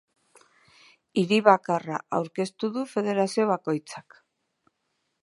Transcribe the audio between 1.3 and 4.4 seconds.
bakarra aurkeztu du federazio bakoitzak.